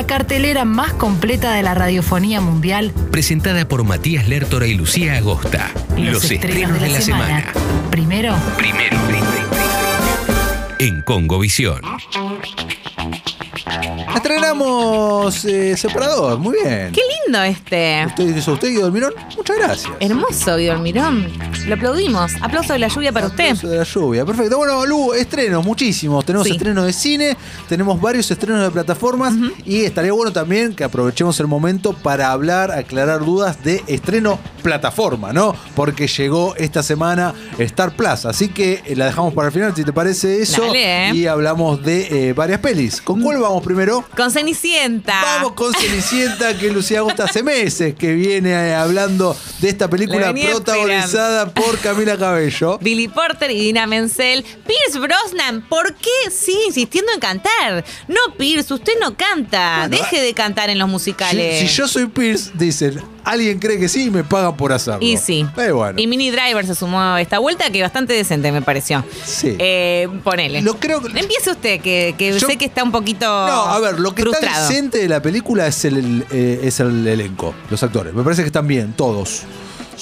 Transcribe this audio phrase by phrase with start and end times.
[0.00, 2.90] la cartelera más completa de la radiofonía mundial.
[3.10, 5.70] Presentada por Matías Lertora y Lucía Agosta.
[5.94, 7.52] Los, estrenos, de la, semana.
[7.90, 8.34] Primero.
[8.56, 8.96] Primero.
[10.78, 11.82] En Congovisión.
[14.14, 16.90] Estrenamos eh, Separador, muy bien.
[16.92, 18.04] Qué lindo este.
[18.06, 19.12] ¿Usted dice usted, Guido Almirón?
[19.36, 19.92] Muchas gracias.
[20.00, 21.26] Hermoso, Guido Almirón.
[21.66, 22.32] Lo aplaudimos.
[22.40, 23.44] Aplauso de la lluvia para usted.
[23.44, 24.56] Aplauso de la lluvia, perfecto.
[24.58, 26.24] Bueno, Lu, estrenos, muchísimos.
[26.24, 26.52] Tenemos Sí.
[26.54, 27.36] estrenos de cine,
[27.68, 29.34] tenemos varios estrenos de plataformas
[29.64, 35.32] y estaría bueno también que aprovechemos el momento para hablar, aclarar dudas de estreno plataforma,
[35.32, 35.54] ¿no?
[35.74, 39.84] Porque llegó esta semana Star Plus, así que eh, la dejamos para el final, si
[39.84, 40.62] te parece eso.
[40.66, 41.10] Dale.
[41.14, 43.00] Y hablamos de eh, varias pelis.
[43.00, 43.99] ¿Con cuál vamos primero?
[44.16, 45.20] Con Cenicienta.
[45.22, 50.32] Vamos con Cenicienta, que Lucía Agosta hace meses que viene eh, hablando de esta película
[50.32, 52.78] protagonizada por Camila Cabello.
[52.82, 54.42] Billy Porter y Dina Menzel.
[54.42, 57.84] Pierce Brosnan, ¿por qué sigue insistiendo en cantar?
[58.08, 59.86] No, Pierce, usted no canta.
[59.88, 61.60] Bueno, Deje de cantar en los Si, musicales.
[61.60, 65.00] si yo soy Pierce, dicen, alguien cree que sí y me pagan por hacerlo.
[65.02, 65.46] Y sí.
[65.56, 66.00] Eh, bueno.
[66.00, 69.04] Y Mini Driver se sumó a esta vuelta, que bastante decente me pareció.
[69.24, 69.56] Sí.
[69.58, 70.62] Eh, ponele.
[70.62, 73.26] Lo creo que- Empiece usted, que, que Yo- sé que está un poquito.
[73.26, 76.80] No, a ver, lo que está decente de la película es el, el, eh, es
[76.80, 78.14] el elenco, los actores.
[78.14, 79.42] Me parece que están bien, todos.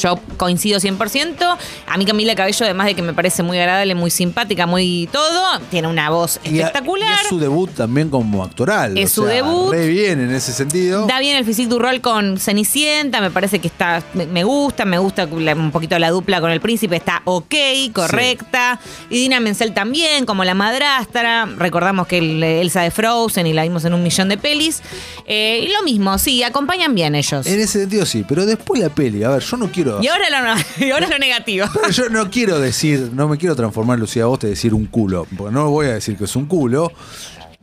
[0.02, 1.56] Yo coincido 100%.
[1.86, 5.58] A mí Camila Cabello, además de que me parece muy agradable, muy simpática, muy todo,
[5.70, 7.08] tiene una voz Y a- espectacular.
[7.10, 8.96] Y es su debut también como actoral.
[8.96, 9.72] Es o su sea, debut.
[9.72, 11.06] Re bien en ese sentido.
[11.06, 14.84] Da bien el physique du rol con Cenicienta, me parece que está, me- me gusta,
[14.84, 17.54] me gusta la- un poquito la dupla con el príncipe, está ok,
[17.92, 18.78] correcta.
[19.10, 21.46] Y Dina Menzel también, como la madrastra.
[21.56, 24.82] Recordamos que el- Elsa de Frozen y la vimos en un millón de pelis.
[25.26, 27.46] Eh, y lo mismo, sí, acompañan bien ellos.
[27.46, 29.87] En ese sentido sí, pero después la peli, a ver, yo no quiero...
[30.02, 31.66] Y ahora lo, y ahora lo negativo.
[31.72, 34.86] Pero yo no quiero decir, no me quiero transformar en Lucía Agosta y decir un
[34.86, 36.92] culo, porque no voy a decir que es un culo,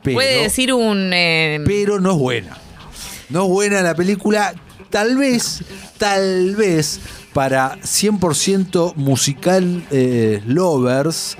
[0.02, 1.10] pero, Puede decir un...
[1.12, 2.56] eh, pero no es buena.
[3.28, 4.54] No es buena la película,
[4.90, 5.62] tal vez,
[5.98, 7.00] tal vez
[7.32, 11.36] para 100% musical eh, lovers,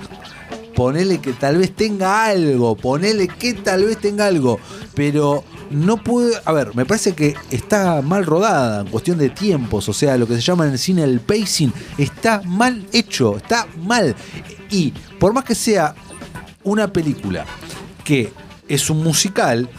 [0.75, 4.59] ponele que tal vez tenga algo, ponele que tal vez tenga algo,
[4.93, 9.87] pero no puede, a ver, me parece que está mal rodada en cuestión de tiempos,
[9.89, 13.67] o sea, lo que se llama en el cine el pacing está mal hecho, está
[13.83, 14.15] mal.
[14.69, 15.95] Y por más que sea
[16.63, 17.45] una película
[18.03, 18.31] que
[18.67, 19.69] es un musical,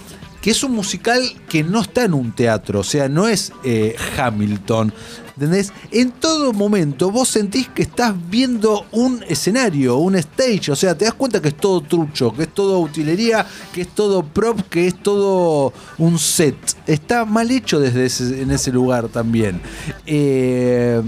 [0.41, 3.97] que es un musical que no está en un teatro, o sea, no es eh,
[4.17, 4.93] Hamilton.
[5.39, 5.73] ¿Entendés?
[5.93, 11.05] En todo momento vos sentís que estás viendo un escenario, un stage, o sea, te
[11.05, 14.89] das cuenta que es todo trucho, que es todo utilería, que es todo prop, que
[14.89, 16.57] es todo un set.
[16.89, 19.61] Está mal hecho desde ese- en ese lugar también.
[20.07, 21.01] Eh,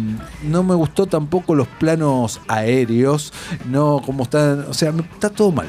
[0.44, 3.32] no me gustó tampoco los planos aéreos,
[3.68, 5.66] no como están, o sea, está todo mal.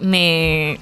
[0.00, 0.78] Me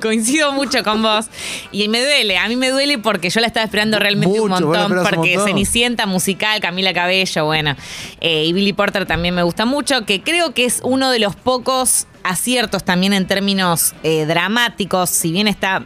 [0.00, 1.26] coincido mucho con vos
[1.70, 4.72] y me duele, a mí me duele porque yo la estaba esperando realmente un Mucho,
[4.72, 5.46] la montón, un porque montón.
[5.46, 7.76] Cenicienta musical, Camila Cabello, bueno,
[8.20, 11.36] eh, y Billy Porter también me gusta mucho, que creo que es uno de los
[11.36, 15.84] pocos aciertos también en términos eh, dramáticos, si bien está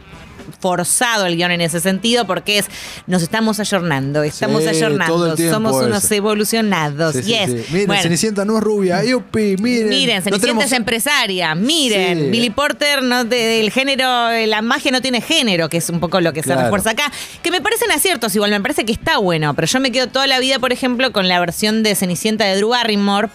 [0.59, 2.65] forzado el guion en ese sentido porque es
[3.05, 7.15] nos estamos ayornando, estamos Sí, ayornando, somos unos evolucionados.
[7.15, 7.45] Sí, sí, yes.
[7.51, 7.65] sí.
[7.71, 8.01] Miren, Bueno.
[8.01, 9.89] Cenicienta no es rubia, yupi, miren.
[9.89, 11.55] Miren, no Cenicienta tenemos- es empresaria.
[11.55, 12.31] Miren.
[12.31, 15.99] Billy Porter no de- del género, eh, la magia no tiene género, que es un
[15.99, 17.11] poco lo que se refuerza acá.
[17.43, 20.27] Que me parecen aciertos igual, me parece que está bueno, pero yo me quedo toda
[20.27, 23.29] la vida, por ejemplo, con la versión de Cenicienta de Drew Barrymore,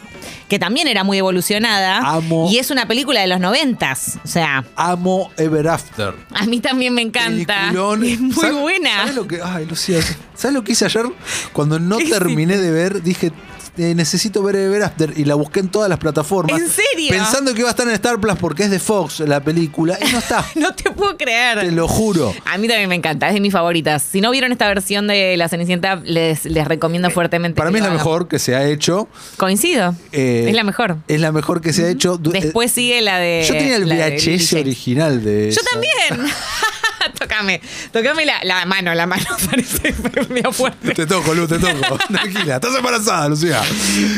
[0.52, 2.00] que también era muy evolucionada.
[2.00, 2.46] Amo.
[2.52, 4.18] Y es una película de los noventas.
[4.22, 6.12] O sea, Amo Ever After.
[6.34, 7.70] a mí también me encanta.
[7.70, 8.04] Peliculón.
[8.04, 8.96] Es muy ¿Sabes- buena.
[8.98, 10.00] ¿Sabes lo que, ay, Lucía,
[10.34, 11.06] ¿sabes lo que hice ayer?
[11.54, 13.32] Cuando no ¿Qué terminé de ver, dije,
[13.78, 16.60] eh, necesito ver Ever After y la busqué en todas las plataformas.
[16.60, 17.08] ¿En serio?
[17.10, 20.12] Pensando que iba a estar en Star Plus porque es de Fox la película y
[20.12, 20.44] no está.
[20.54, 21.60] No te puedo creer.
[21.60, 22.32] Te lo juro.
[22.44, 24.02] A mí también me encanta, es de mis favoritas.
[24.02, 27.56] Si no vieron esta versión de La Cenicienta, les, les recomiendo fuertemente.
[27.56, 29.08] Para que mí es la mejor que se ha hecho.
[29.38, 29.94] Coincido.
[30.12, 30.98] Eh, es la mejor.
[31.08, 32.18] Es la mejor que se ha hecho.
[32.18, 33.40] Después sigue la de.
[33.40, 35.50] eh, Yo tenía el VHS original de.
[35.50, 35.70] Yo esa.
[35.70, 36.32] también.
[37.18, 37.60] Tócame.
[37.92, 39.94] Tócame la, la mano, la mano parece
[40.28, 40.94] medio fuerte.
[40.94, 41.98] Te toco, Lu, te toco.
[42.08, 43.60] Tranquila, estás embarazada, Lucía.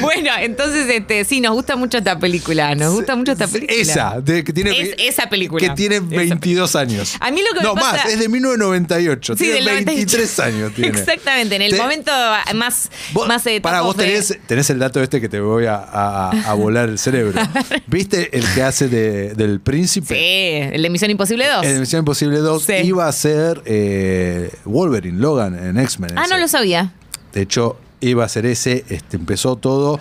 [0.00, 2.74] Bueno, entonces, este, sí, nos gusta mucho esta película.
[2.74, 3.78] Nos gusta mucho esta película.
[3.80, 5.60] Esa, de- que tiene, Es esa película.
[5.66, 7.14] Que tiene Esa 22 años.
[7.20, 9.34] A mí lo que me No, pasa- más, es de 1998.
[9.36, 10.16] Sí, tiene del 98.
[10.16, 10.72] 23 años.
[10.74, 10.98] Tiene.
[10.98, 12.12] Exactamente, en el Te- momento
[12.54, 12.90] más.
[13.12, 16.30] Vos, más eh, para vos tenés, tenés el dato este que te voy a, a-
[16.30, 17.40] a volar el cerebro.
[17.86, 20.14] ¿Viste el que hace de- del príncipe?
[20.14, 21.64] Sí, el de Misión Imposible 2.
[21.66, 22.72] En Misión Imposible 2 Sí.
[22.82, 26.18] Iba a ser eh, Wolverine, Logan en X-Men.
[26.18, 26.92] ah, no lo sabía.
[27.32, 29.98] De hecho, iba a ser ese, este, empezó todo.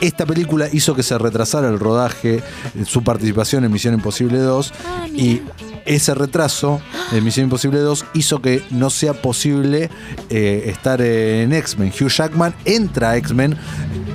[0.00, 4.72] Esta película hizo que se retrasara el rodaje, eh, su participación en Misión Imposible 2.
[4.84, 5.42] Ah, y
[5.84, 6.80] ese retraso
[7.12, 9.90] de Misión Imposible 2 hizo que no sea posible
[10.28, 11.90] eh, estar en X-Men.
[11.90, 13.56] Hugh Jackman entra a X-Men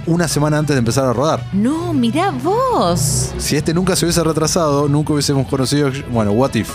[0.06, 1.46] una semana antes de empezar a rodar.
[1.54, 3.34] No, mirá vos.
[3.38, 6.70] Si este nunca se hubiese retrasado, nunca hubiésemos conocido, bueno, What If.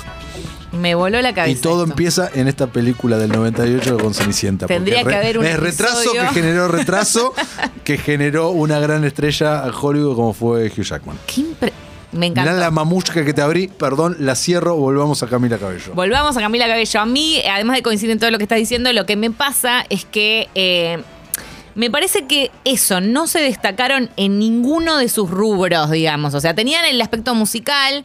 [0.82, 1.58] Me voló la cabeza.
[1.58, 1.92] Y todo esto.
[1.92, 4.66] empieza en esta película del 98 con Cenicienta.
[4.66, 7.32] Tendría que haber un Es retraso que generó retraso,
[7.84, 11.16] que generó una gran estrella a Hollywood como fue Hugh Jackman.
[11.26, 11.44] Qué
[12.10, 12.50] Me encantó.
[12.50, 15.94] Mirá la mamushka que te abrí, perdón, la cierro, volvamos a Camila Cabello.
[15.94, 17.00] Volvamos a Camila Cabello.
[17.00, 19.86] A mí, además de coincidir en todo lo que estás diciendo, lo que me pasa
[19.88, 21.00] es que eh,
[21.74, 26.34] me parece que eso, no se destacaron en ninguno de sus rubros, digamos.
[26.34, 28.04] O sea, tenían el aspecto musical,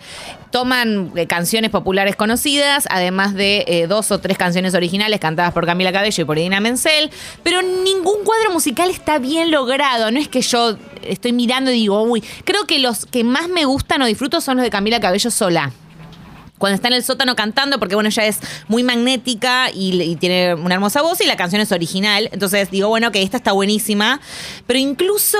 [0.51, 5.65] toman eh, canciones populares conocidas, además de eh, dos o tres canciones originales cantadas por
[5.65, 7.11] Camila Cabello y por Idina Menzel,
[7.43, 10.11] pero ningún cuadro musical está bien logrado.
[10.11, 13.65] No es que yo estoy mirando y digo, uy, creo que los que más me
[13.65, 15.71] gustan o disfruto son los de Camila Cabello sola
[16.57, 20.55] cuando está en el sótano cantando, porque bueno, ella es muy magnética y, y tiene
[20.55, 22.29] una hermosa voz y la canción es original.
[22.31, 24.19] Entonces digo, bueno, que esta está buenísima.
[24.65, 25.37] Pero incluso,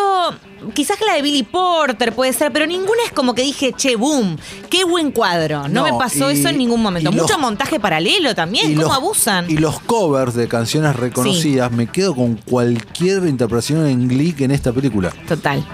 [0.73, 4.37] quizás la de Billy Porter puede ser, pero ninguna es como que dije, che, boom,
[4.69, 5.63] qué buen cuadro.
[5.67, 7.11] No, No, me pasó y- eso en ningún momento.
[7.11, 9.49] Mucho los- montaje paralelo también, ¿cómo los- abusan?
[9.49, 14.51] Y los covers de canciones reconocidas, me quedo con cualquier interpretación en Glee que en
[14.51, 15.11] esta película.
[15.27, 15.65] Total.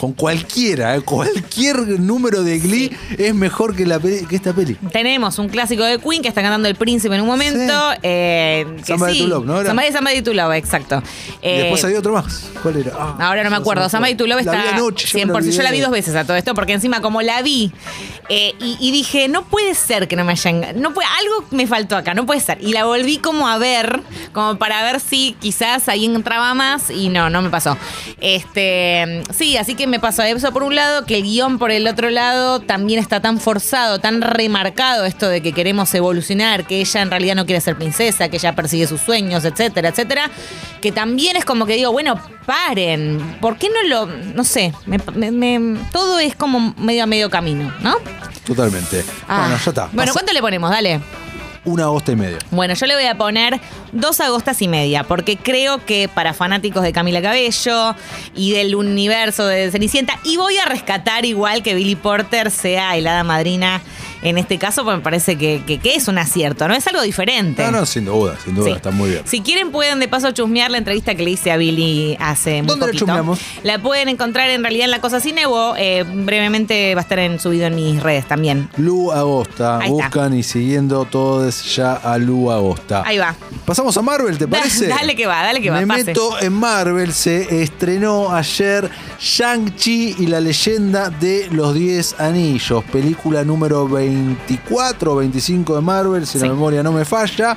[0.00, 1.02] Con cualquiera, ¿eh?
[1.02, 4.74] cualquier número de Glee es mejor que, la peli- que esta peli.
[4.92, 7.74] Tenemos un clásico de Queen que está cantando el príncipe en un momento.
[7.92, 7.98] Sí.
[8.02, 9.20] eh, que Somebody sí.
[9.20, 9.68] to Love, ¿no era?
[9.68, 11.02] Somebody, Somebody to Love, exacto.
[11.42, 12.46] y Eh, después había otro más.
[12.62, 12.92] ¿Cuál era?
[12.98, 13.90] Ah, Ahora no me acuerdo.
[13.90, 15.50] Somebody to Love está anoche, yo me 100%.
[15.50, 17.70] Yo la vi dos veces a todo esto porque encima como la vi
[18.30, 20.64] eh, y, y dije, no puede ser que no me hayan...
[20.80, 22.56] No puede, algo me faltó acá, no puede ser.
[22.62, 24.00] Y la volví como a ver,
[24.32, 27.76] como para ver si quizás ahí entraba más y no, no me pasó.
[28.18, 31.86] Este, sí, así que me pasó eso por un lado, que el guion por el
[31.86, 37.02] otro lado también está tan forzado, tan remarcado esto de que queremos evolucionar, que ella
[37.02, 40.30] en realidad no quiere ser princesa, que ella persigue sus sueños, etcétera, etcétera,
[40.80, 44.98] que también es como que digo, bueno, paren, ¿por qué no lo, no sé, me-
[45.14, 47.96] me- me- todo es como medio a medio camino, ¿no?
[48.46, 49.04] Totalmente.
[49.28, 49.40] Ah.
[49.40, 49.82] Bueno, ya está.
[49.86, 50.70] Bueno, Pasa ¿cuánto le ponemos?
[50.70, 51.00] Dale.
[51.64, 52.38] Una agosta y medio.
[52.50, 53.60] Bueno, yo le voy a poner
[53.92, 57.94] dos agostas y media, porque creo que para fanáticos de Camila Cabello
[58.34, 63.06] y del universo de Cenicienta, y voy a rescatar igual que Billy Porter sea el
[63.06, 63.82] hada madrina
[64.22, 66.74] en este caso, porque me parece que, que- que es un acierto, ¿no?
[66.74, 67.62] Es algo diferente.
[67.64, 68.72] No, no, sin duda, sin duda, Sí.
[68.72, 69.22] está muy bien.
[69.24, 72.66] Si quieren pueden de paso chusmear la entrevista que le hice a Billy hace muy
[72.68, 73.04] ¿Dónde la poquito.
[73.06, 73.40] chusmeamos?
[73.62, 77.18] La pueden encontrar en realidad en La Cosa Cine o eh, brevemente va a estar
[77.18, 78.68] en, subido en mis redes también.
[78.76, 80.04] Lu Agosta, Ahí está.
[80.06, 83.02] buscan y siguiendo todos ya a Lu Agosta.
[83.06, 83.34] Ahí va.
[83.64, 84.88] Pasamos a Marvel, ¿te Da- parece?
[84.88, 86.04] dale que va, dale que va, Me pase.
[86.04, 93.44] meto en Marvel, se estrenó ayer Shang-Chi y la leyenda de los 10 anillos, película
[93.44, 96.44] número 24 o 25 de Marvel, si Sí.
[96.44, 97.56] la memoria no me falla.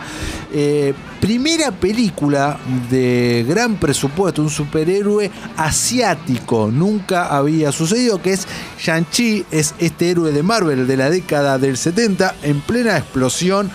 [0.53, 2.57] Eh, primera película
[2.89, 8.47] de gran presupuesto, un superhéroe asiático, nunca había sucedido, que es
[8.79, 13.71] Shang-Chi, es este héroe de Marvel de la década del 70, en plena explosión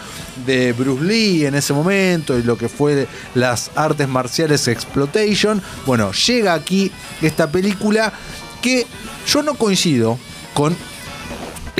[0.46, 5.60] de Bruce Lee en ese momento y lo que fue las artes marciales Exploitation.
[5.84, 6.92] Bueno, llega aquí
[7.22, 8.12] esta película
[8.62, 8.86] que
[9.26, 10.19] yo no coincido
[10.54, 10.76] con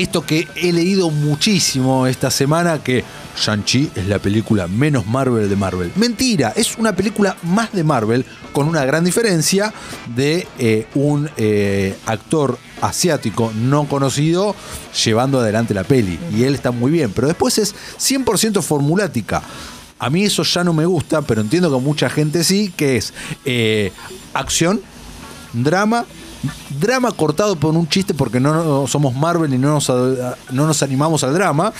[0.03, 3.03] esto que he leído muchísimo esta semana, que
[3.37, 5.91] Shang-Chi es la película menos Marvel de Marvel.
[5.95, 9.73] Mentira, es una película más de Marvel, con una gran diferencia
[10.15, 14.55] de eh, un eh, actor asiático no conocido
[15.03, 16.19] llevando adelante la peli.
[16.35, 19.43] Y él está muy bien, pero después es 100% formulática.
[19.99, 23.13] A mí eso ya no me gusta, pero entiendo que mucha gente sí, que es
[23.43, 23.91] eh,
[24.33, 24.81] acción,
[25.53, 26.05] drama,
[26.79, 30.83] drama cortado por un chiste porque no, no somos Marvel y no nos, no nos
[30.83, 31.73] animamos al drama.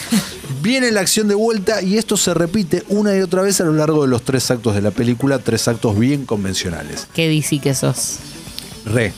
[0.61, 3.73] Viene la acción de vuelta y esto se repite una y otra vez a lo
[3.73, 7.07] largo de los tres actos de la película, tres actos bien convencionales.
[7.13, 8.17] Qué DC que sos.
[8.85, 9.13] Re.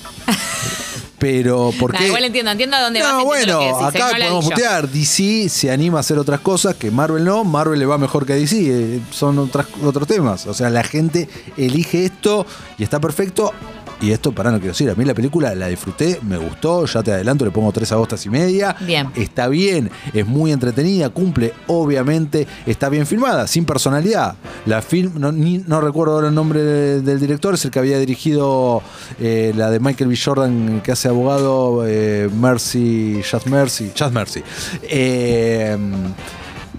[1.19, 2.07] Pero, ¿por Nah, qué?
[2.07, 2.99] igual entiendo, entiendo a dónde.
[2.99, 4.89] No, bueno, que decís, acá no la podemos putear.
[4.89, 7.43] DC se anima a hacer otras cosas que Marvel no.
[7.43, 8.57] Marvel le va mejor que a DC.
[8.59, 10.47] eh, son otras, otros temas.
[10.47, 12.47] O sea, la gente elige esto
[12.79, 13.53] y está perfecto.
[14.01, 17.03] Y esto, para no quiero decir, a mí la película la disfruté, me gustó, ya
[17.03, 18.75] te adelanto, le pongo tres agostas y media.
[18.81, 19.09] Bien.
[19.15, 24.35] Está bien, es muy entretenida, cumple, obviamente, está bien filmada, sin personalidad.
[24.65, 27.77] La film, no, ni- no recuerdo ahora el nombre de- del director, es el que
[27.77, 28.81] había dirigido
[29.19, 30.17] eh, la de Michael B.
[30.17, 34.41] Jordan, que hace abogado, eh, Mercy, Just Mercy, Just Mercy.
[34.83, 35.77] Eh,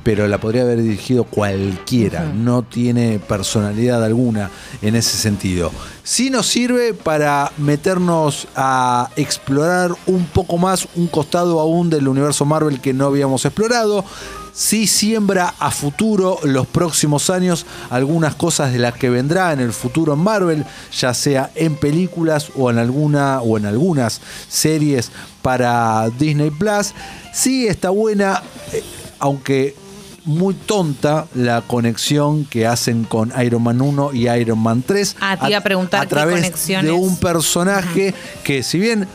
[0.03, 4.51] pero la podría haber dirigido cualquiera, no tiene personalidad alguna
[4.83, 5.71] en ese sentido.
[6.05, 12.45] Sí nos sirve para meternos a explorar un poco más un costado aún del universo
[12.45, 14.05] Marvel que no habíamos explorado.
[14.55, 19.73] Sí siembra a futuro los próximos años algunas cosas de las que vendrá en el
[19.73, 26.11] futuro en Marvel, ya sea en películas o en alguna o en algunas series para
[26.19, 26.93] Disney Plus.
[27.33, 28.43] Sí está buena,
[28.73, 28.83] eh,
[29.21, 29.75] aunque
[30.25, 35.17] muy tonta la conexión que hacen con Iron Man 1 y Iron Man 3.
[35.21, 36.87] Ah, te iba a preguntar a qué través conexiones.
[36.87, 38.15] de un personaje
[38.45, 39.09] que si bien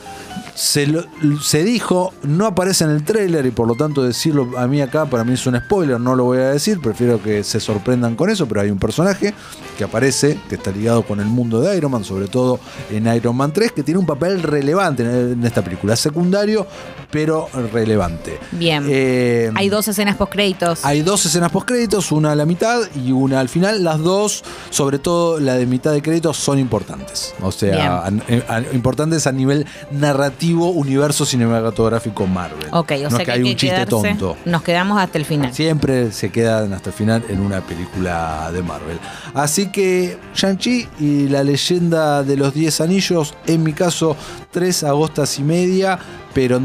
[0.59, 1.05] se, lo-
[1.39, 5.05] se dijo, no aparece en el tráiler y por lo tanto decirlo a mí acá
[5.05, 8.31] para mí es un spoiler, no lo voy a decir, prefiero que se sorprendan con
[8.31, 9.35] eso, pero hay un personaje
[9.77, 12.59] que aparece, que está ligado con el mundo de Iron Man, sobre todo
[12.89, 16.65] en Iron Man 3, que tiene un papel relevante en, esta película, secundario,
[17.11, 18.39] pero relevante.
[18.53, 18.83] Bien.
[18.89, 20.83] Eh, Hay dos escenas post créditos.
[20.83, 23.83] hay dos escenas post créditos, una a la mitad y una al final.
[23.83, 27.35] Las dos, sobre todo la de mitad de créditos, son importantes.
[27.43, 28.07] O sea, a-
[28.47, 32.67] a- importantes a nivel narrativo, universo cinematográfico Marvel.
[32.71, 34.37] Ok, o no sea que que hay hay un que chiste quedarse- tonto.
[34.45, 35.53] Nos quedamos hasta el final.
[35.53, 38.99] Siempre se quedan hasta el final en una película de Marvel.
[39.33, 44.15] Así que Shang-Chi y la leyenda de los 10 anillos, en mi caso,
[44.51, 45.97] tres agostas y media,
[46.33, 46.59] pero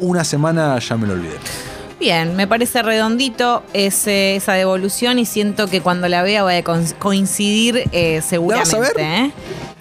[0.00, 1.36] una semana ya me lo olvidé.
[2.00, 6.64] Bien, me parece redondito ese- esa devolución y siento que cuando la vea voy a
[6.64, 8.76] coincidir eh, seguramente.
[8.78, 9.00] vas a ver?
[9.06, 9.30] ¿eh?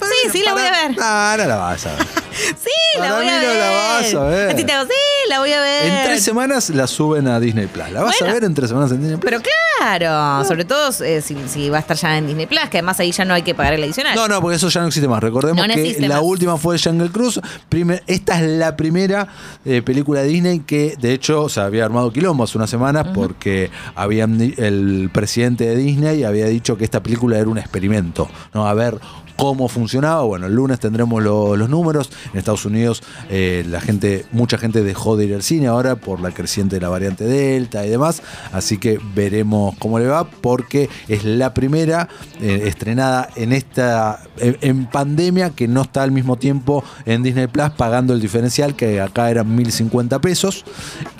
[0.02, 0.98] Sí, sí, la voy a ver.
[0.98, 2.06] No, no la vas a ver.
[2.40, 3.58] Sí, la Para voy mí a no ver.
[3.58, 4.56] la vas a ver.
[4.56, 4.94] ti te hago, sí,
[5.30, 5.86] la voy a ver.
[5.86, 7.90] En tres semanas la suben a Disney Plus.
[7.92, 8.32] ¿La vas Bueno.
[8.32, 9.32] a ver en tres semanas en Disney Plus?
[9.32, 9.42] Pero
[9.78, 13.00] claro, sobre todo eh, si, si va a estar ya en Disney Plus, que además
[13.00, 14.16] ahí ya no hay que pagar el adicional.
[14.16, 15.22] No, no, porque eso ya no existe más.
[15.22, 16.24] Recordemos No que la más.
[16.24, 17.40] última fue Jungle Cruise.
[17.70, 19.28] Primer- esta es la primera
[19.66, 23.70] eh, película de Disney que, de hecho, se había armado quilombo hace unas semanas porque
[23.96, 28.30] habían el presidente de Disney había dicho que esta película era un experimento.
[28.54, 28.68] ¿no?
[28.68, 28.98] A ver
[29.40, 30.24] cómo funcionaba.
[30.24, 32.10] Bueno, el lunes tendremos lo- los números.
[32.34, 36.20] En Estados Unidos eh, la gente, mucha gente dejó de ir al cine ahora por
[36.20, 38.22] la creciente de la variante Delta y demás.
[38.52, 42.10] Así que veremos cómo le va porque es la primera
[42.42, 47.48] eh, estrenada en esta en, en pandemia que no está al mismo tiempo en Disney
[47.48, 50.66] Plus pagando el diferencial que acá eran 1050 pesos.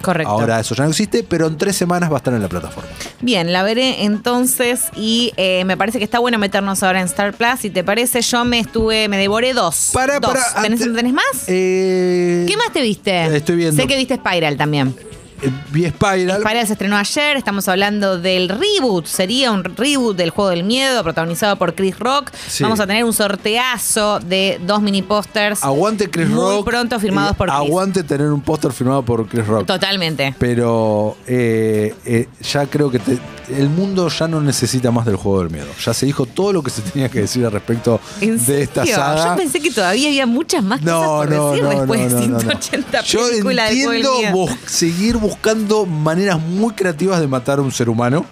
[0.02, 0.32] Correcto.
[0.32, 2.90] Ahora eso ya no existe, pero en tres semanas va a estar en la plataforma.
[3.22, 7.34] Bien, la veré entonces y eh, me parece que está bueno meternos ahora en Star
[7.34, 7.60] Plus.
[7.60, 9.92] Si te parece, yo me estuve, me devoré dos.
[9.94, 10.32] Para, Dos.
[10.34, 11.26] para, ¿Tenés, ante- ¿Tenés más?
[11.48, 13.36] Eh, ¿Qué más te viste?
[13.38, 13.82] Estoy viendo.
[13.82, 14.96] Sé que viste Spiral también.
[15.42, 16.42] eh, vi Spiral.
[16.42, 21.02] Spiral se estrenó ayer, estamos hablando del reboot, sería un reboot del juego del miedo
[21.04, 22.32] protagonizado por Chris Rock.
[22.48, 22.64] Sí.
[22.64, 25.64] Vamos a tener un sorteazo de dos mini pósters.
[25.64, 26.66] Aguante Chris muy Rock.
[26.66, 27.58] pronto firmados por Chris.
[27.60, 29.66] Aguante tener un póster firmado por Chris Rock.
[29.66, 30.36] Totalmente.
[30.38, 35.40] Pero eh, eh, ya creo que te- el mundo ya no necesita más del juego
[35.42, 35.68] del miedo.
[35.84, 38.82] Ya se dijo todo lo que se tenía que decir al respecto ¿En de esta
[38.82, 38.96] serio?
[38.96, 39.30] saga.
[39.32, 42.20] Yo pensé que todavía había muchas más No, cosas por no, decir no, después no,
[42.20, 42.40] de no, no.
[42.40, 44.58] 180 Yo películas de juego del entiendo miedo.
[44.66, 48.26] seguir buscando maneras muy creativas de matar a un ser humano.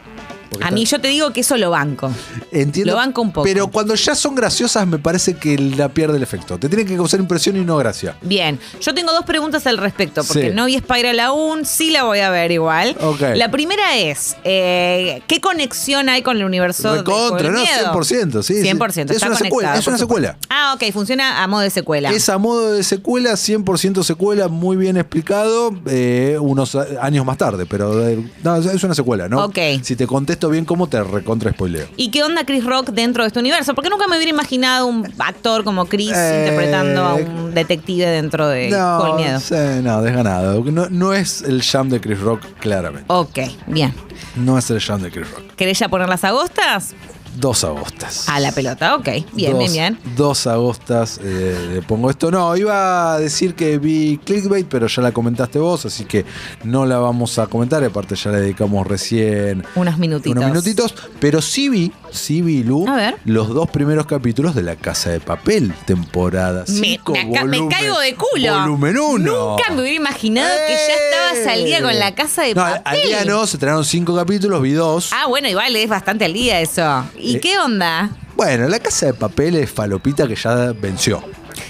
[0.57, 2.11] Porque A está- mí yo te digo que eso lo banco.
[2.51, 2.91] Entiendo.
[2.93, 3.43] Lo banco un poco.
[3.45, 6.57] Pero cuando ya son graciosas, me parece que la pierde el efecto.
[6.57, 8.15] Te tiene que causar impresión y no gracia.
[8.21, 10.55] Bien, yo tengo dos preguntas al respecto, porque Sí.
[10.55, 12.95] no vi Spiral aún, sí la voy a ver igual.
[13.01, 13.21] Ok.
[13.35, 17.91] La primera es, eh, ¿qué conexión hay con el universo de del no, Miedo?
[17.93, 18.61] 100%, sí, sí.
[18.63, 20.37] 100%, Es está una secuela, es una secuela.
[20.49, 22.09] Ah, ok, funciona a modo de secuela.
[22.11, 27.65] Es a modo de secuela, 100% secuela, muy bien explicado, eh, unos años más tarde,
[27.65, 29.45] pero eh, no, es una secuela, ¿no?
[29.45, 29.57] Ok.
[29.83, 31.87] Si te contesto bien cómo te recontra spoileo.
[31.97, 33.75] ¿Y qué onda Chris Rock dentro de este universo?
[33.75, 38.47] Porque nunca me hubiera imaginado un actor como Chris Eh, interpretando a un detective dentro
[38.47, 39.39] de No, Miedo.
[39.39, 40.63] sí, no, desganado.
[40.65, 43.05] No, no es el jam de Chris Rock, claramente.
[43.07, 43.93] Ok, bien.
[44.35, 45.41] No es el jam de Chris Rock.
[45.55, 46.93] ¿Querés ya poner las agostas?
[47.39, 48.27] Dos agostas.
[48.29, 49.09] A la pelota, ok.
[49.33, 50.15] Bien, dos, bien, bien.
[50.15, 52.31] Dos agostas eh, le pongo esto.
[52.31, 56.25] No, iba a decir que vi clickbait, pero ya la comentaste vos, así que
[56.63, 57.83] no la vamos a comentar.
[57.83, 60.35] Aparte, ya le dedicamos recién Unos minutitos.
[60.35, 60.95] unos minutitos.
[61.19, 63.15] Pero sí vi, sí vi, Lu, A ver.
[63.25, 67.13] los dos primeros capítulos de La Casa de Papel, temporada Me, 5.
[67.13, 68.59] me aca- me caigo de culo.
[68.61, 69.49] Volumen 1.
[69.57, 70.93] Nunca me hubiera imaginado que ya
[71.35, 72.81] estabas al día con la casa de no, papel.
[72.85, 75.11] Al día no, se estrenaron cinco capítulos, vi dos.
[75.13, 77.03] Ah, bueno, igual es bastante al día eso.
[77.19, 78.09] ¿Y Eh, qué onda?
[78.35, 81.23] Bueno, La Casa de Papel es falopita que ya venció.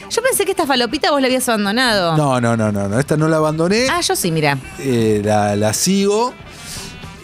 [0.10, 2.16] Yo pensé que esta falopita vos la habías abandonado.
[2.18, 3.00] No, no, no, no, no.
[3.00, 3.88] Esta no la abandoné.
[3.90, 4.58] Ah, yo sí, mira.
[4.80, 6.34] eh, la, la sigo.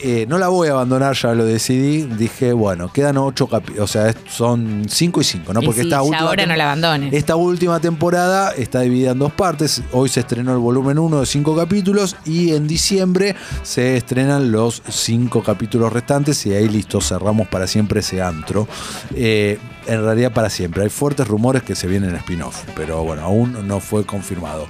[0.05, 2.01] Eh, no la voy a abandonar, ya lo decidí.
[2.01, 3.83] Dije, bueno, quedan ocho capítulos.
[3.83, 5.61] O sea, son cinco y cinco, ¿no?
[5.61, 6.19] Y Porque sí, esta ya última.
[6.27, 7.13] ahora no la abandones.
[7.13, 9.81] Esta última temporada está dividida en dos partes.
[9.93, 14.83] Hoy se estrenó el volumen 1 de cinco capítulos y en diciembre se estrenan los
[14.89, 18.67] cinco capítulos restantes y ahí listo, cerramos para siempre ese antro.
[19.15, 19.57] Eh,
[19.87, 20.83] en realidad para siempre.
[20.83, 24.67] Hay fuertes rumores que se vienen spin-off, pero bueno, aún no fue confirmado.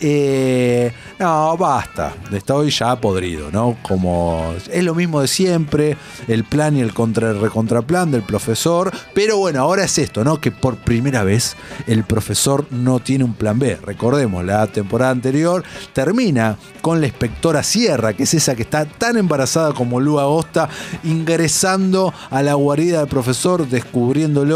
[0.00, 2.14] Eh, no, basta.
[2.32, 3.76] Está hoy ya podrido, ¿no?
[3.82, 5.96] Como es lo mismo de siempre,
[6.28, 10.40] el plan y el contra el recontraplan del profesor, pero bueno, ahora es esto, ¿no?
[10.40, 11.56] Que por primera vez
[11.86, 13.78] el profesor no tiene un plan B.
[13.84, 19.16] Recordemos, la temporada anterior termina con la inspectora Sierra, que es esa que está tan
[19.16, 20.68] embarazada como Lu Agosta,
[21.04, 24.55] ingresando a la guarida del profesor, descubriéndolo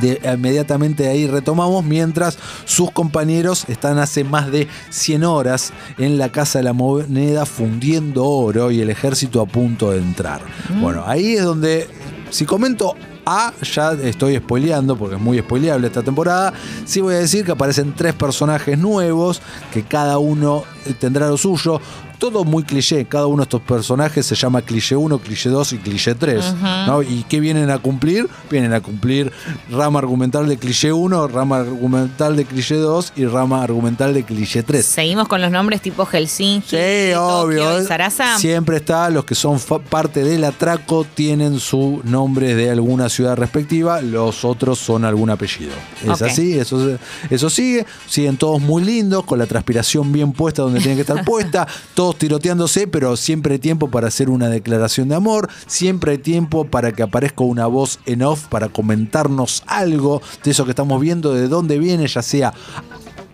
[0.00, 6.30] de, inmediatamente ahí retomamos, mientras sus compañeros están hace más de 100 horas en la
[6.30, 10.40] Casa de la Moneda fundiendo oro y el ejército a punto de entrar.
[10.80, 11.88] Bueno, ahí es donde,
[12.30, 12.94] si comento
[13.24, 16.52] A, ya estoy spoileando porque es muy spoileable esta temporada.
[16.84, 20.64] Sí voy a decir que aparecen tres personajes nuevos, que cada uno
[20.98, 21.80] tendrá lo suyo
[22.22, 23.04] todo muy cliché.
[23.04, 26.54] Cada uno de estos personajes se llama cliché 1, cliché 2 y cliché 3.
[26.86, 27.02] ¿no?
[27.02, 28.28] ¿Y qué vienen a cumplir?
[28.48, 29.32] Vienen a cumplir
[29.68, 34.62] rama argumental de cliché 1, rama argumental de cliché 2 y rama argumental de cliché
[34.62, 34.86] 3.
[34.86, 37.64] Seguimos con los nombres tipo Helsinki, Sí, obvio.
[37.64, 38.38] Tokio Sarasa.
[38.38, 39.58] Siempre está, los que son
[39.90, 45.72] parte del atraco tienen su nombre de alguna ciudad respectiva, los otros son algún apellido.
[46.04, 46.96] Es así, eso,
[47.30, 47.84] eso sigue.
[48.06, 52.16] Siguen todos muy lindos, con la transpiración bien puesta donde tiene que estar puesta, todos
[52.16, 56.92] tiroteándose, pero siempre hay tiempo para hacer una declaración de amor, siempre hay tiempo para
[56.92, 61.48] que aparezca una voz en off para comentarnos algo de eso que estamos viendo, de
[61.48, 62.52] dónde viene, ya sea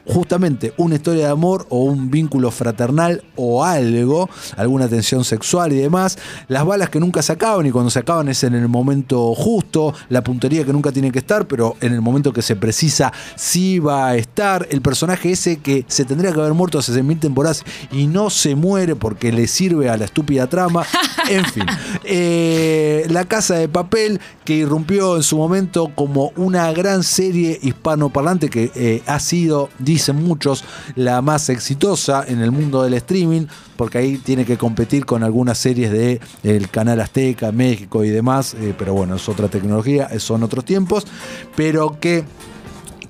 [0.09, 5.77] justamente una historia de amor o un vínculo fraternal o algo, alguna tensión sexual y
[5.77, 9.35] demás, las balas que nunca se acaban y cuando se acaban es en el momento
[9.35, 13.13] justo, la puntería que nunca tiene que estar, pero en el momento que se precisa
[13.37, 17.21] sí va a estar, el personaje ese que se tendría que haber muerto hace 6.000
[17.21, 20.85] temporadas y no se muere porque le sirve a la estúpida trama,
[21.31, 21.67] en fin.
[22.05, 28.49] Eh, la Casa de Papel que irrumpió en su momento como una gran serie hispanoparlante
[28.49, 30.65] que eh, ha sido, dicen muchos,
[30.95, 35.59] la más exitosa en el mundo del streaming, porque ahí tiene que competir con algunas
[35.59, 40.45] series de el canal Azteca, México y demás, eh, pero bueno, es otra tecnología, son
[40.45, 41.05] otros tiempos,
[41.57, 42.25] pero que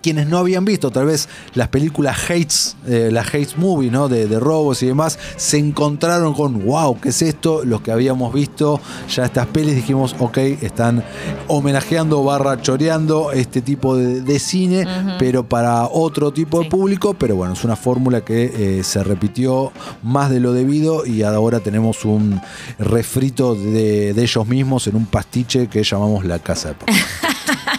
[0.09, 4.09] quienes no habían visto tal vez las películas Hates, eh, las Hates Movie, ¿no?
[4.09, 7.63] De, de robos y demás, se encontraron con, wow, ¿qué es esto?
[7.63, 8.81] Los que habíamos visto
[9.15, 11.05] ya estas pelis dijimos, ok, están
[11.47, 14.87] homenajeando barra choreando este tipo de, de cine,
[15.19, 19.73] pero para otro tipo de público, pero bueno, es una fórmula que eh, se repitió
[20.03, 22.41] más de lo debido y ahora tenemos un
[22.79, 26.77] refrito de, de ellos mismos en un pastiche que llamamos La Casa de.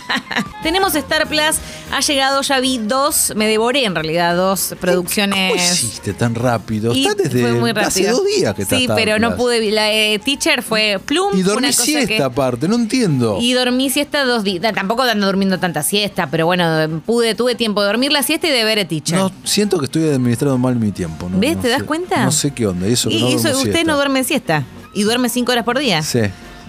[0.63, 1.55] Tenemos Star Plus,
[1.91, 5.51] ha llegado, ya vi dos, me devoré en realidad dos producciones.
[5.51, 6.93] ¿Cómo hiciste tan rápido?
[6.93, 7.87] Y Está desde fue muy rápido.
[7.87, 9.71] hace dos días que está Sí, Star pero no pude.
[9.71, 11.37] La eh, teacher fue plum.
[11.37, 13.37] Y dormí una cosa siesta que- aparte, no entiendo.
[13.39, 14.73] Y dormí siesta dos días.
[14.73, 18.51] Tampoco ando durmiendo tanta siesta, pero bueno, pude, tuve tiempo de dormir la siesta y
[18.51, 19.17] de ver a teacher.
[19.17, 21.29] No, siento que estoy administrando mal mi tiempo.
[21.29, 21.39] ¿no?
[21.39, 21.55] ¿Ves?
[21.55, 22.25] No ¿Te das cuenta?
[22.25, 22.87] No sé qué onda.
[22.87, 23.83] Eso que y no eso, usted siesta.
[23.83, 24.63] no duerme siesta.
[24.93, 26.01] Y duerme cinco horas por día.
[26.01, 26.19] Sí.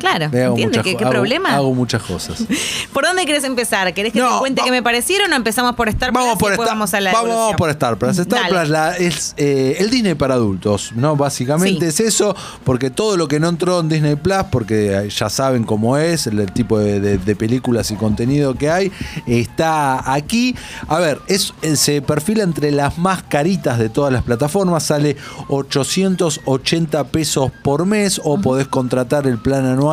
[0.01, 1.55] Claro, Me hago ¿entiende muchas qué, problema?
[1.55, 2.43] Hago muchas cosas.
[2.93, 3.95] ¿Por dónde querés empezar?
[3.95, 6.41] ¿Querés que No, te cuente qué me parecieron o empezamos por Star Plus Vamos y
[6.41, 7.57] por, después Star, vamos a la vamos, evolución?
[7.57, 8.19] por Star Plus.
[8.19, 8.49] Star Dale.
[8.55, 11.15] Plus la- es eh, el Disney para adultos, ¿no?
[11.15, 12.03] Básicamente Sí.
[12.05, 12.35] es eso,
[12.65, 16.39] porque todo lo que no entró en Disney Plus, porque ya saben cómo es, el,
[16.41, 18.91] el tipo de, de- de películas y contenido que hay,
[19.27, 20.57] está aquí.
[20.89, 25.17] A ver, es, eh, se perfila entre las más caritas de todas las plataformas, sale
[25.49, 29.90] 880 pesos por mes o podés contratar el plan anual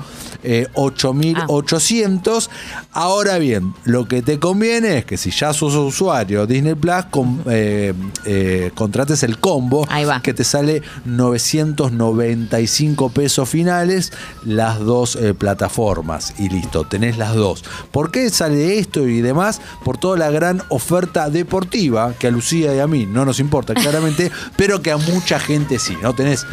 [0.00, 2.48] Por eh, 8.800.
[2.92, 6.96] Ahora bien, lo que te conviene es que si ya sos usuario Disney Plus,
[7.46, 9.86] eh, eh, contrates el combo
[10.22, 14.12] que te sale 995 pesos finales
[14.44, 17.64] las dos eh, plataformas y listo, tenés las dos.
[17.90, 19.60] ¿Por qué sale esto y demás?
[19.84, 23.74] Por toda la gran oferta deportiva que a Lucía y a mí no nos importa
[23.82, 26.14] claramente, pero que a mucha gente sí, ¿no?
[26.14, 26.46] Tenés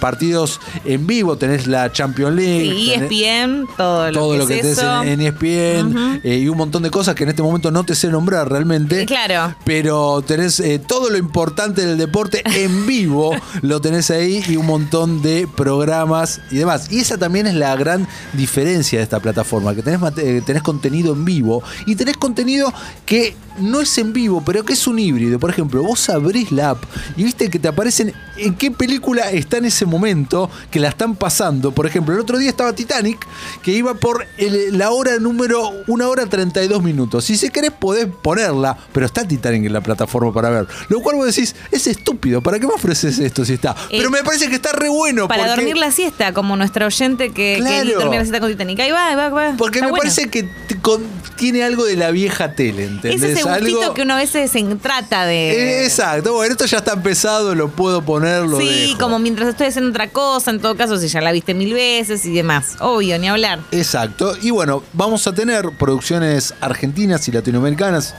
[0.00, 2.70] partidos en vivo, tenés la Champions League.
[2.70, 5.02] Sí, tenés- ESPN, todo lo todo que lo es que te eso.
[5.02, 7.94] en, en ESPN eh, y un montón de cosas que en este momento no te
[7.94, 9.02] sé nombrar realmente.
[9.02, 9.54] Eh, claro.
[9.64, 14.66] Pero tenés eh, todo lo importante del deporte en vivo, lo tenés ahí y un
[14.66, 16.90] montón de programas y demás.
[16.90, 20.00] Y esa también es la gran diferencia de esta plataforma, que tenés,
[20.44, 22.72] tenés contenido en vivo y tenés contenido
[23.06, 25.38] que no es en vivo, pero que es un híbrido.
[25.38, 26.82] Por ejemplo, vos abrís la app
[27.16, 31.14] y viste que te aparecen en qué película está en ese momento que la están
[31.14, 31.72] pasando.
[31.72, 33.26] Por ejemplo, el otro día estaba Titanic,
[33.62, 37.24] que iba por el- la hora número una hora 32 minutos.
[37.24, 40.66] Si se querés podés ponerla, pero está Titanic en la plataforma para ver.
[40.88, 43.74] Lo cual vos decís, es estúpido, ¿para qué me ofreces esto si está?
[43.90, 45.26] Pero Eh, me parece que está re bueno.
[45.28, 48.00] Para porque- dormir la siesta, como nuestra oyente que, que Claro.
[48.00, 48.80] dormía la siesta con Titanic.
[48.80, 49.54] Ahí va, ahí va, ahí va.
[49.56, 50.02] Porque Está me bueno.
[50.02, 51.02] parece que te- con-
[51.36, 53.22] tiene algo de la vieja tele, ¿entendés?
[53.22, 55.52] Es ese gustito Algo- que uno a veces se trata de.
[55.52, 58.98] Eh, Exacto, bueno, esto ya está empezado, lo puedo poner, lo Sí, dejo.
[58.98, 61.99] como mientras estoy haciendo otra cosa, en todo caso, si ya la viste mil veces
[62.08, 62.76] y demás.
[62.80, 63.60] Obvio, ni hablar.
[63.72, 64.34] Exacto.
[64.40, 68.14] Y bueno, vamos a tener producciones argentinas y latinoamericanas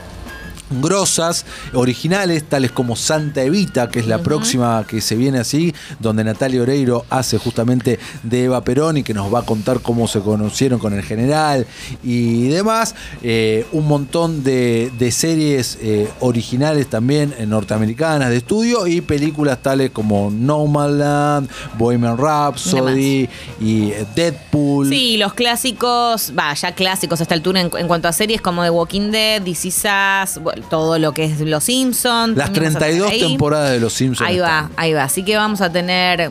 [0.81, 6.23] grosas, originales, tales como Santa Evita, que es la próxima que se viene así, donde
[6.23, 10.19] Natalia Oreiro hace justamente de Eva Perón y que nos va a contar cómo se
[10.21, 11.65] conocieron con el general
[12.03, 12.95] y demás.
[13.21, 19.61] Eh, un montón de, de series eh, originales también eh, norteamericanas de estudio y películas
[19.61, 23.27] tales como Nomadland, Bohemian Rhapsody
[23.59, 24.89] y Deadpool.
[24.89, 28.63] Sí, los clásicos, va, ya clásicos a esta altura en, en cuanto a series como
[28.63, 32.37] The Walking Dead, This Is Us, todo lo que es Los Simpsons.
[32.37, 34.29] Las 32 temporadas de Los Simpsons.
[34.29, 34.71] Ahí va, están.
[34.77, 35.03] ahí va.
[35.03, 36.29] Así que vamos a tener eh,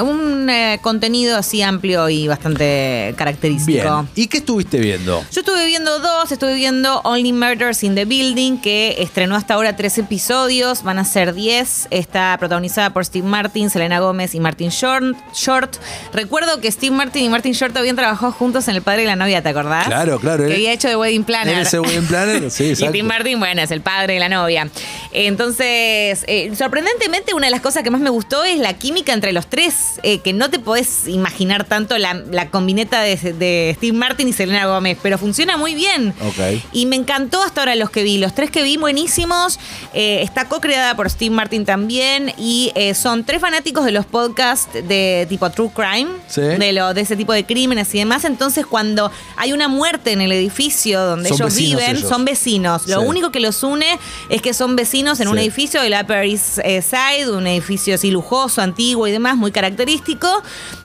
[0.00, 3.82] un eh, contenido así amplio y bastante característico.
[4.02, 4.08] Bien.
[4.14, 5.24] ¿Y qué estuviste viendo?
[5.32, 9.76] Yo estuve viendo dos, estuve viendo Only Murders in the Building, que estrenó hasta ahora
[9.76, 11.88] tres episodios, van a ser 10.
[11.90, 15.76] Está protagonizada por Steve Martin, Selena Gómez y Martin Short.
[16.12, 19.16] Recuerdo que Steve Martin y Martin Short habían trabajado juntos en El Padre y la
[19.16, 19.86] Novia, ¿te acordás?
[19.86, 21.54] Claro, claro, Que él- había hecho de Wedding Planner.
[21.54, 22.90] él es el Wedding Planner, sí, y exacto.
[22.90, 24.68] Steve Martin, bueno, es el padre de la novia.
[25.12, 29.32] Entonces, eh, sorprendentemente, una de las cosas que más me gustó es la química entre
[29.32, 33.96] los tres, eh, que no te podés imaginar tanto la, la combineta de, de Steve
[33.96, 36.12] Martin y Selena Gómez, pero funciona muy bien.
[36.72, 38.18] Y me encantó hasta ahora los que vi.
[38.18, 39.58] Los tres que vi, buenísimos.
[39.94, 42.32] Eh, está co-creada por Steve Martin también.
[42.38, 46.10] Y son tres fanáticos de los podcasts de tipo True Crime.
[46.28, 46.40] Sí.
[46.42, 48.24] De, lo, de ese tipo de crímenes y demás.
[48.24, 52.08] Entonces, cuando hay una muerte en el edificio donde Son ellos viven, ellos.
[52.08, 52.86] son vecinos.
[52.86, 53.06] Lo Sí.
[53.06, 56.82] único que los une es que son vecinos en un edificio del Upper East eh,
[56.82, 60.28] Side, un edificio así lujoso, antiguo y demás, muy característico.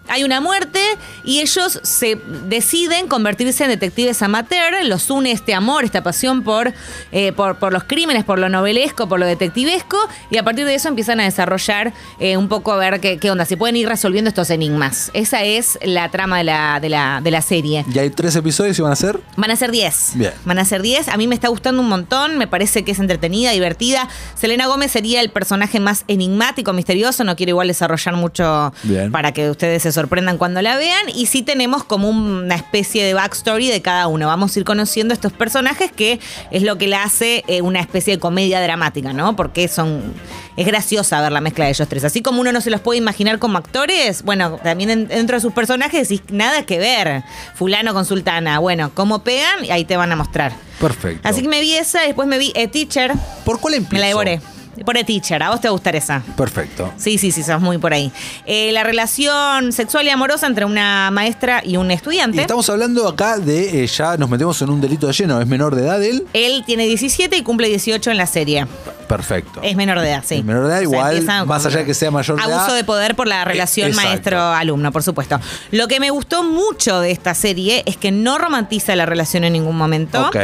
[0.10, 0.80] Hay una muerte
[1.24, 4.74] y ellos se deciden convertirse en detectives amateur.
[4.86, 6.74] Los une este amor, esta pasión por,
[7.12, 9.98] eh, por, por los crímenes, por lo novelesco, por lo detectivesco.
[10.30, 13.32] Y a partir de eso empiezan a desarrollar eh, un poco a ver qué, qué
[13.32, 15.12] onda, si pueden ir resolviendo estos enigmas.
[15.14, 17.86] Esa es la trama de la, de la, de la serie.
[17.94, 19.20] ¿Y hay tres episodios y van a ser?
[19.38, 20.12] Van a ser 10.
[20.16, 20.34] Bien.
[20.46, 21.10] Van a ser 10.
[21.10, 22.38] A mí me está gustando un montón.
[22.38, 24.08] Me parece que es entretenida, divertida.
[24.36, 27.24] Selena Gómez sería el personaje más enigmático, misterioso.
[27.24, 29.12] No quiero igual desarrollar mucho Bien.
[29.12, 31.10] para que ustedes se sorprendan cuando la vean.
[31.14, 34.28] Y sí tenemos como una especie de backstory de cada uno.
[34.28, 36.20] Vamos a ir conociendo estos personajes que
[36.52, 39.36] es lo que la hace eh, una especie de comedia dramática, ¿no?
[39.36, 40.14] Porque son.
[40.58, 42.04] Es graciosa ver la mezcla de ellos tres.
[42.04, 45.42] Así como uno no se los puede imaginar como actores, bueno, también en- dentro de
[45.42, 47.24] sus personajes decís, nada que ver.
[47.56, 48.60] Fulano con Sultana.
[48.60, 50.52] Bueno, cómo pegan, y ahí te van a mostrar.
[50.82, 51.28] Perfecto.
[51.28, 53.14] Así que me vi esa, después me vi A Teacher.
[53.46, 53.94] ¿Por cuál empiezo?
[53.94, 54.42] Me la devoré.
[54.86, 56.22] Por A Teacher, a vos te va a gustar esa.
[56.36, 56.92] Perfecto.
[56.98, 58.12] Sí, sí, sí, sos muy por ahí.
[58.46, 62.42] Eh, la relación sexual y amorosa entre una maestra y un Y estudiante.
[62.42, 65.76] estamos hablando acá de, eh, ya nos metemos en un delito de lleno, ¿es menor
[65.76, 66.26] de edad él?
[66.34, 68.66] Él tiene 17 y cumple 18 en la serie.
[69.10, 69.60] Perfecto.
[69.64, 70.36] Es menor de edad, sí.
[70.36, 72.60] Es menor de edad, O sea, igual, más allá de que sea mayor de edad.
[72.60, 74.08] Abuso de poder por la relación exacto.
[74.08, 75.40] maestro-alumno, por supuesto.
[75.72, 79.54] Lo que me gustó mucho de esta serie es que no romantiza la relación en
[79.54, 80.28] ningún momento.
[80.28, 80.36] Ok.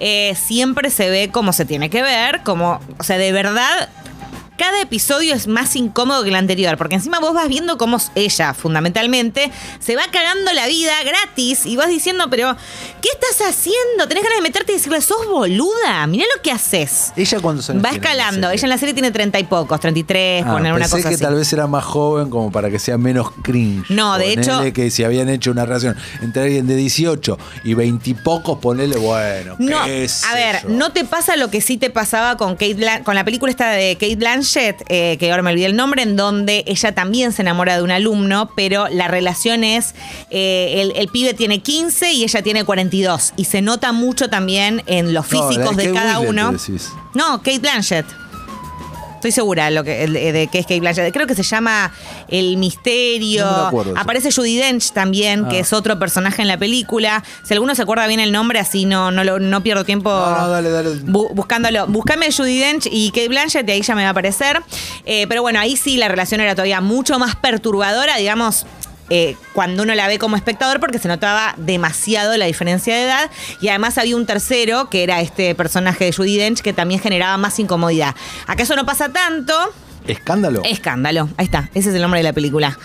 [0.00, 3.88] Eh, siempre se ve como se tiene que ver, como, o sea, de verdad.
[4.60, 8.52] Cada episodio es más incómodo que el anterior, porque encima vos vas viendo cómo ella,
[8.52, 12.54] fundamentalmente, se va cagando la vida gratis y vas diciendo, pero,
[13.00, 14.06] ¿qué estás haciendo?
[14.06, 17.14] Tenés ganas de meterte y decirle, sos boluda, mirá lo que haces.
[17.16, 18.50] ¿Ella cuántos años Va escalando.
[18.50, 21.22] Ella en la serie tiene treinta y pocos, 33, Ah, poner una cosa que así.
[21.24, 23.88] tal vez era más joven como para que sea menos cringe.
[23.88, 27.72] No, de Ponele hecho- que si habían hecho una relación entre alguien de 18 y
[27.72, 30.68] 20 y pocos, ponele, bueno, No, qué sé a ver, yo.
[30.68, 33.70] no te pasa lo que sí te pasaba con Kate Blan- con la película esta
[33.70, 37.42] de Kate Blanchett, eh, que ahora me olvidé el nombre, en donde ella también se
[37.42, 39.94] enamora de un alumno, pero la relación es,
[40.30, 43.32] eh, el, el pibe tiene 15 y ella tiene 42.
[43.36, 46.52] Y se nota mucho también en los No, físicos de Kate cada uno.
[47.14, 48.06] No, Kate Blanchett.
[49.20, 51.12] Estoy segura de, lo que, de, de que es Kate Blanchett.
[51.12, 51.92] Creo que se llama
[52.28, 53.44] El Misterio.
[53.44, 54.00] No me acuerdo eso.
[54.00, 55.60] Aparece Judy Dench también, que Ah.
[55.60, 57.22] es otro personaje en la película.
[57.44, 60.38] Si alguno se acuerda bien el nombre, así no, no, lo- no pierdo tiempo No,
[60.40, 60.90] no, dale, dale.
[61.04, 61.86] bu- buscándolo.
[61.86, 64.62] Buscame Judy Dench y Kate Blanchett y ahí ya me va a aparecer.
[65.04, 68.64] Eh, pero bueno, ahí sí la relación era todavía mucho más perturbadora, digamos.
[69.10, 73.30] Eh, cuando uno la ve como espectador porque se notaba demasiado la diferencia de edad
[73.60, 77.36] y además había un tercero que era este personaje de Judy Dench que también generaba
[77.36, 78.14] más incomodidad.
[78.46, 79.54] Acá eso no pasa tanto,
[80.06, 80.62] ¿Escándalo?
[80.64, 82.78] Escándalo, ahí está, ese es el nombre de la película.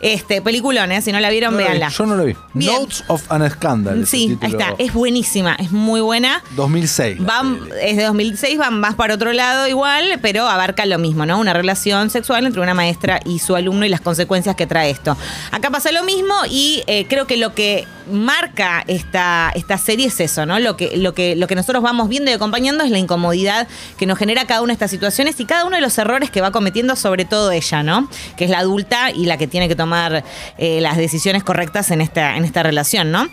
[0.00, 1.00] Este, peliculón, ¿eh?
[1.00, 1.88] si no la vieron, No la vi, véanla.
[1.88, 2.36] Yo no lo vi.
[2.52, 2.72] Bien.
[2.72, 4.06] Notes of an Scandal.
[4.06, 6.42] Sí, ahí está, es buenísima, es muy buena.
[6.54, 7.20] 2006.
[7.20, 11.24] la Van, es de 2006, van más para otro lado igual, pero abarca lo mismo,
[11.24, 11.38] ¿no?
[11.38, 15.16] Una relación sexual entre una maestra y su alumno y las consecuencias que trae esto.
[15.50, 20.20] Acá pasa lo mismo y eh, creo que lo que marca esta, esta serie es
[20.20, 20.58] eso, ¿no?
[20.58, 23.66] Lo que, lo, que, lo que nosotros vamos viendo y acompañando es la incomodidad
[23.98, 26.40] que nos genera cada una de estas situaciones y cada uno de los errores que
[26.40, 28.08] va cometiendo, sobre todo ella, ¿no?
[28.36, 30.24] Que es la adulta y la que tiene que tomar
[30.58, 33.28] eh, las decisiones correctas en esta, en esta relación, ¿no?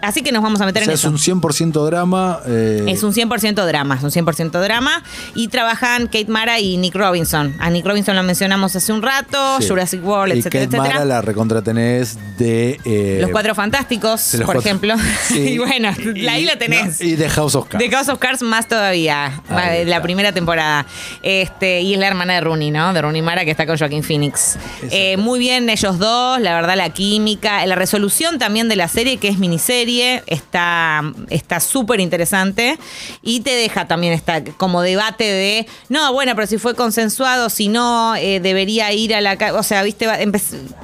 [0.00, 1.10] Así que nos vamos a O meter sea, en es eso.
[1.10, 2.40] un 100% drama.
[2.46, 5.02] eh, Es un 100% drama, es un 100% drama.
[5.36, 7.54] Y trabajan Kate Mara y Nick Robinson.
[7.60, 9.68] A Nick Robinson lo mencionamos hace un rato, sí.
[9.68, 10.94] Jurassic World, y etcétera, Kate etcétera.
[10.94, 12.80] Mara la recontratenés de.
[12.84, 14.94] eh, Los Cuatro Fantásticos, los por cuatro- ejemplo.
[15.28, 15.38] Sí.
[15.54, 17.00] y bueno, Y- ahí la tenés.
[17.00, 17.84] no, y de House of Cards.
[17.86, 20.02] De House of Cards más todavía, Ahí la está.
[20.02, 20.84] primera temporada.
[21.22, 22.92] Este, y es la hermana de Rooney, ¿no?
[22.92, 24.56] De Rooney Mara, que está con Joaquín Phoenix.
[24.90, 29.16] Eh, muy bien ellos dos, la verdad, la química, la resolución también de la serie,
[29.16, 32.78] que es miniserie, está está súper interesante.
[33.22, 37.68] Y te deja también esta como debate de, no, bueno, pero si fue consensuado, si
[37.68, 39.36] no, eh, debería ir a la...
[39.36, 39.54] ca-".
[39.54, 40.06] O sea, viste,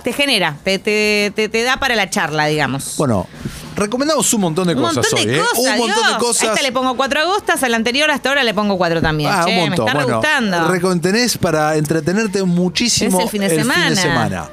[0.02, 2.94] te genera, te, te, te, te da para la charla, digamos.
[2.96, 3.26] Bueno,
[3.78, 5.42] recomendamos un montón de Un cosas montón de hoy, ¿eh?
[5.42, 6.12] cosas, Un montón Dios.
[6.12, 6.42] de cosas.
[6.42, 9.30] A esta le pongo cuatro agostas, a la anterior hasta ahora le pongo cuatro también.
[9.32, 9.84] Ah, Che, un montón.
[9.84, 10.68] me está bueno, gustando.
[10.68, 13.94] recon- tenés para entretenerte muchísimo Es el fin de semana.
[13.96, 14.48] semana.